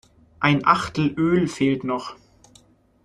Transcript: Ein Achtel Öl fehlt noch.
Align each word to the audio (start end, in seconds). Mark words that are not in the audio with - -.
Ein 0.39 0.65
Achtel 0.65 1.13
Öl 1.15 1.47
fehlt 1.47 1.83
noch. 1.83 2.15